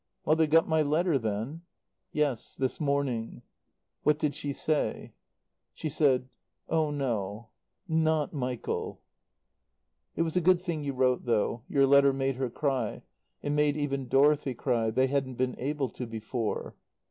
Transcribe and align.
"Mother 0.25 0.47
got 0.47 0.67
my 0.67 0.81
letter, 0.81 1.19
then?" 1.19 1.61
"Yes. 2.11 2.55
This 2.55 2.79
morning." 2.81 3.43
"What 4.01 4.17
did 4.17 4.33
she 4.33 4.51
say?" 4.51 5.13
"She 5.75 5.89
said: 5.89 6.27
'Oh, 6.67 6.89
no. 6.89 7.49
Not 7.87 8.33
Michael.' 8.33 8.99
"It 10.15 10.23
was 10.23 10.35
a 10.35 10.41
good 10.41 10.59
thing 10.59 10.83
you 10.83 10.93
wrote, 10.93 11.25
though. 11.25 11.61
Your 11.69 11.85
letter 11.85 12.13
made 12.13 12.37
her 12.37 12.49
cry. 12.49 13.03
It 13.43 13.51
made 13.51 13.77
even 13.77 14.07
Dorothy 14.07 14.55
cry. 14.55 14.89
They 14.89 15.05
hadn't 15.05 15.35
been 15.35 15.53
able 15.59 15.89
to, 15.89 16.07
before." 16.07 16.73